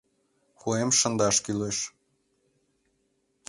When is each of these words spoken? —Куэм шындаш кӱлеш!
—Куэм 0.59 0.89
шындаш 0.99 1.37
кӱлеш! 1.45 1.77